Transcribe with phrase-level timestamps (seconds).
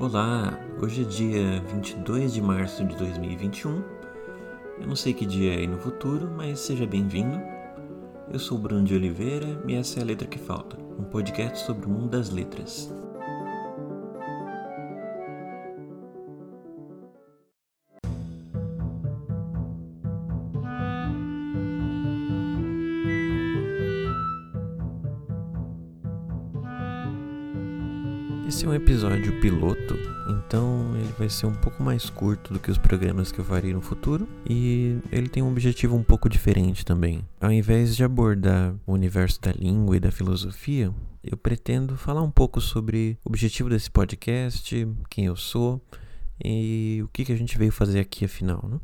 [0.00, 3.84] Olá, hoje é dia 22 de março de 2021.
[4.80, 7.38] Eu não sei que dia é aí no futuro, mas seja bem-vindo.
[8.32, 11.84] Eu sou Bruno de Oliveira e essa é a Letra que Falta, um podcast sobre
[11.84, 12.90] o mundo das letras.
[28.50, 29.94] Esse é um episódio piloto,
[30.28, 33.72] então ele vai ser um pouco mais curto do que os programas que eu farei
[33.72, 37.24] no futuro e ele tem um objetivo um pouco diferente também.
[37.40, 42.30] Ao invés de abordar o universo da língua e da filosofia, eu pretendo falar um
[42.30, 45.80] pouco sobre o objetivo desse podcast, quem eu sou
[46.44, 48.80] e o que, que a gente veio fazer aqui afinal, né?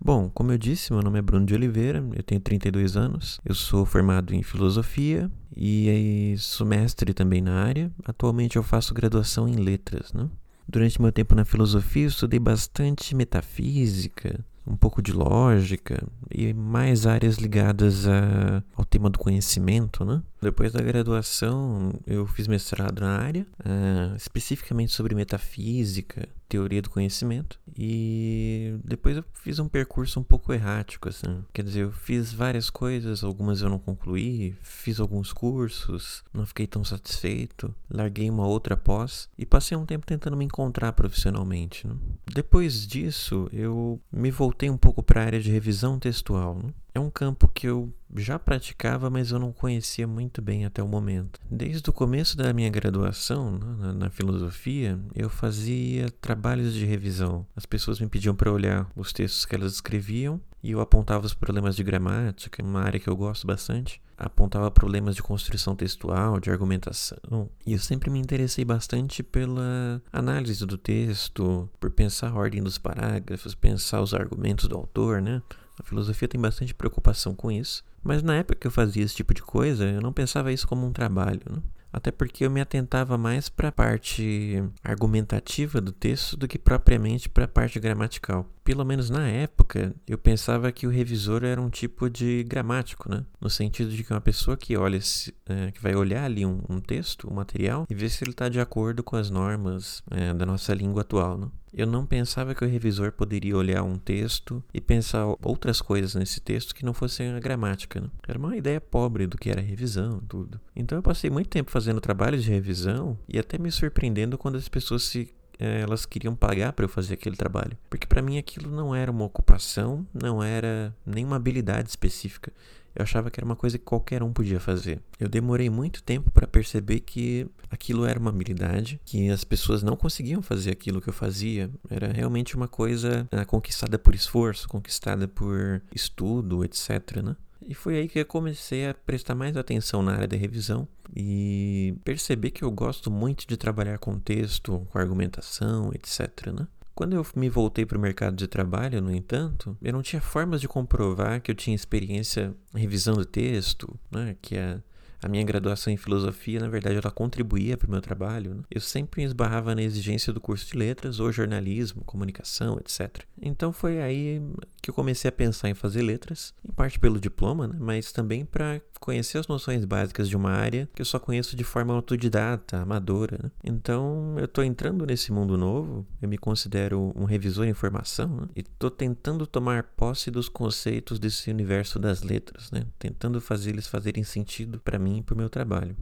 [0.00, 3.54] Bom, como eu disse, meu nome é Bruno de Oliveira, eu tenho 32 anos, eu
[3.54, 7.90] sou formado em filosofia e sou mestre também na área.
[8.04, 10.28] Atualmente eu faço graduação em letras, né?
[10.66, 17.36] Durante meu tempo na filosofia, estudei bastante metafísica, um pouco de lógica e mais áreas
[17.36, 20.22] ligadas a, ao tema do conhecimento, né?
[20.40, 27.60] Depois da graduação, eu fiz mestrado na área, uh, especificamente sobre metafísica, teoria do conhecimento,
[27.76, 31.44] e depois eu fiz um percurso um pouco errático, assim.
[31.52, 36.66] Quer dizer, eu fiz várias coisas, algumas eu não concluí, fiz alguns cursos, não fiquei
[36.66, 41.86] tão satisfeito, larguei uma outra pós e passei um tempo tentando me encontrar profissionalmente.
[41.86, 41.94] Né?
[42.32, 46.56] Depois disso, eu me voltei um pouco para a área de revisão textual.
[46.62, 46.72] Né?
[46.94, 50.86] É um campo que eu já praticava, mas eu não conhecia muito bem até o
[50.86, 51.40] momento.
[51.50, 57.44] Desde o começo da minha graduação né, na, na filosofia, eu fazia trabalhos de revisão.
[57.56, 61.34] As pessoas me pediam para olhar os textos que elas escreviam e eu apontava os
[61.34, 64.00] problemas de gramática, uma área que eu gosto bastante.
[64.16, 67.50] Apontava problemas de construção textual, de argumentação.
[67.66, 72.78] E eu sempre me interessei bastante pela análise do texto, por pensar a ordem dos
[72.78, 75.42] parágrafos, pensar os argumentos do autor, né?
[75.78, 79.34] A filosofia tem bastante preocupação com isso, mas na época que eu fazia esse tipo
[79.34, 81.40] de coisa, eu não pensava isso como um trabalho.
[81.50, 81.58] Né?
[81.92, 87.28] Até porque eu me atentava mais para a parte argumentativa do texto do que propriamente
[87.28, 88.48] para a parte gramatical.
[88.64, 93.22] Pelo menos na época, eu pensava que o revisor era um tipo de gramático, né?
[93.38, 94.98] No sentido de que uma pessoa que olha,
[95.46, 98.48] é, que vai olhar ali um, um, texto, um material, e ver se ele está
[98.48, 101.48] de acordo com as normas é, da nossa língua atual, né?
[101.76, 106.40] Eu não pensava que o revisor poderia olhar um texto e pensar outras coisas nesse
[106.40, 108.00] texto que não fossem a gramática.
[108.00, 108.08] Né?
[108.28, 110.60] Era uma ideia pobre do que era revisão, tudo.
[110.76, 114.68] Então eu passei muito tempo fazendo trabalhos de revisão e até me surpreendendo quando as
[114.68, 117.76] pessoas se elas queriam pagar para eu fazer aquele trabalho.
[117.88, 122.52] Porque para mim aquilo não era uma ocupação, não era nenhuma habilidade específica.
[122.94, 125.00] Eu achava que era uma coisa que qualquer um podia fazer.
[125.18, 129.96] Eu demorei muito tempo para perceber que aquilo era uma habilidade, que as pessoas não
[129.96, 131.68] conseguiam fazer aquilo que eu fazia.
[131.90, 137.20] Era realmente uma coisa uh, conquistada por esforço, conquistada por estudo, etc.
[137.22, 137.36] Né?
[137.66, 141.94] E foi aí que eu comecei a prestar mais atenção na área da revisão e
[142.04, 146.52] perceber que eu gosto muito de trabalhar com texto, com argumentação, etc.
[146.52, 146.66] Né?
[146.94, 150.60] Quando eu me voltei para o mercado de trabalho, no entanto, eu não tinha formas
[150.60, 154.80] de comprovar que eu tinha experiência revisando texto, né, que a,
[155.24, 158.56] a minha graduação em filosofia, na verdade, ela contribuía para o meu trabalho.
[158.56, 158.62] Né?
[158.70, 163.24] Eu sempre esbarrava na exigência do curso de letras, ou jornalismo, comunicação, etc.
[163.40, 164.42] Então foi aí
[164.82, 168.44] que eu comecei a pensar em fazer letras, em parte pelo diploma, né, mas também
[168.44, 172.78] para conhecer as noções básicas de uma área que eu só conheço de forma autodidata,
[172.78, 173.38] amadora.
[173.42, 173.50] Né?
[173.62, 178.48] Então eu estou entrando nesse mundo novo, eu me considero um revisor em formação né?
[178.56, 182.86] e estou tentando tomar posse dos conceitos desse universo das letras, né?
[182.98, 185.96] tentando fazer eles fazerem sentido para mim e para o meu trabalho.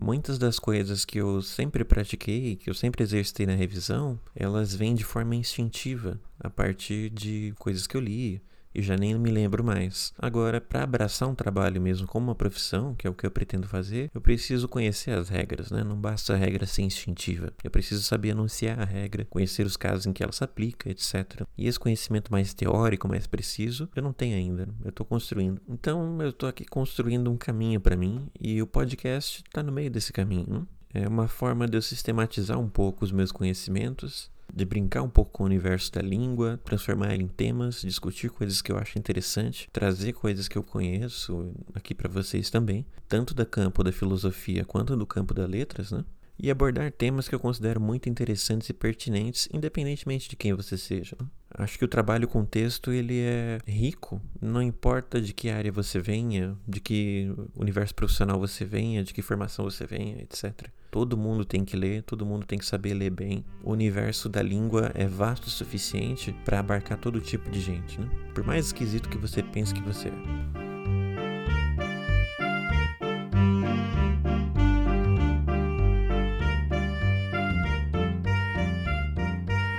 [0.00, 4.94] Muitas das coisas que eu sempre pratiquei, que eu sempre exercitei na revisão, elas vêm
[4.94, 8.42] de forma instintiva, a partir de coisas que eu li,
[8.74, 10.12] e já nem me lembro mais.
[10.18, 13.66] Agora, para abraçar um trabalho mesmo como uma profissão, que é o que eu pretendo
[13.66, 15.84] fazer, eu preciso conhecer as regras, né?
[15.84, 17.52] Não basta a regra ser instintiva.
[17.62, 21.42] Eu preciso saber anunciar a regra, conhecer os casos em que ela se aplica, etc.
[21.56, 24.68] E esse conhecimento mais teórico, mais preciso, eu não tenho ainda.
[24.84, 25.60] Eu estou construindo.
[25.68, 29.90] Então, eu estou aqui construindo um caminho para mim e o podcast está no meio
[29.90, 30.46] desse caminho.
[30.48, 30.66] Né?
[30.94, 35.30] É uma forma de eu sistematizar um pouco os meus conhecimentos de brincar um pouco
[35.30, 39.68] com o universo da língua, transformar ele em temas, discutir coisas que eu acho interessante,
[39.72, 44.96] trazer coisas que eu conheço aqui para vocês também, tanto do campo da filosofia quanto
[44.96, 46.04] do campo das letras, né?
[46.38, 51.16] E abordar temas que eu considero muito interessantes e pertinentes, independentemente de quem você seja.
[51.54, 56.00] Acho que o trabalho com texto ele é rico, não importa de que área você
[56.00, 60.68] venha, de que universo profissional você venha, de que formação você venha, etc.
[60.90, 63.44] Todo mundo tem que ler, todo mundo tem que saber ler bem.
[63.62, 68.08] O universo da língua é vasto o suficiente para abarcar todo tipo de gente, né?
[68.34, 70.71] Por mais esquisito que você pense que você é.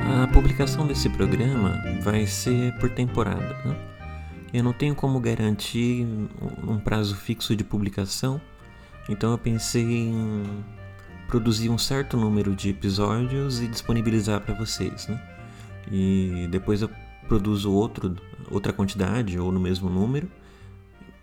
[0.05, 3.57] A publicação desse programa vai ser por temporada.
[3.63, 3.75] Né?
[4.53, 6.05] Eu não tenho como garantir
[6.67, 8.39] um prazo fixo de publicação,
[9.07, 10.63] então eu pensei em
[11.27, 15.07] produzir um certo número de episódios e disponibilizar para vocês.
[15.07, 15.21] Né?
[15.89, 16.89] E depois eu
[17.27, 18.15] produzo outro,
[18.51, 20.29] outra quantidade ou no mesmo número,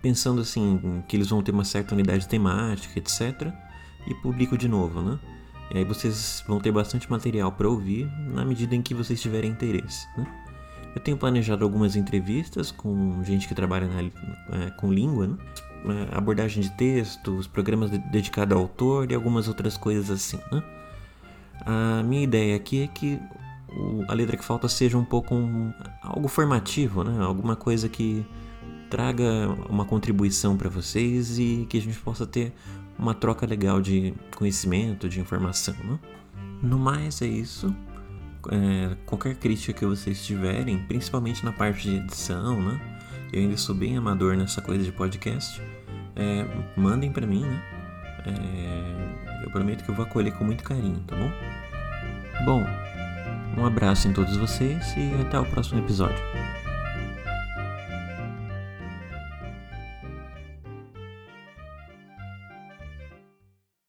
[0.00, 3.52] pensando assim que eles vão ter uma certa unidade temática, etc.
[4.06, 5.18] E publico de novo, né?
[5.72, 9.50] E aí vocês vão ter bastante material para ouvir na medida em que vocês tiverem
[9.50, 10.06] interesse.
[10.16, 10.26] Né?
[10.94, 15.36] Eu tenho planejado algumas entrevistas com gente que trabalha na, é, com língua, né?
[15.82, 20.38] É, abordagem de textos, programas de, dedicados ao autor e algumas outras coisas assim.
[20.52, 20.62] Né?
[21.64, 23.18] A minha ideia aqui é que
[23.68, 27.24] o, a letra que falta seja um pouco um, algo formativo, né?
[27.24, 28.26] alguma coisa que
[28.90, 29.24] traga
[29.68, 32.52] uma contribuição para vocês e que a gente possa ter
[33.00, 35.74] uma troca legal de conhecimento, de informação.
[35.82, 35.98] Né?
[36.62, 37.74] No mais, é isso.
[38.50, 42.80] É, qualquer crítica que vocês tiverem, principalmente na parte de edição, né?
[43.32, 45.60] Eu ainda sou bem amador nessa coisa de podcast.
[46.16, 46.44] É,
[46.76, 47.62] mandem para mim, né?
[48.26, 51.30] É, eu prometo que eu vou acolher com muito carinho, tá bom?
[52.44, 52.66] Bom,
[53.60, 56.22] um abraço em todos vocês e até o próximo episódio.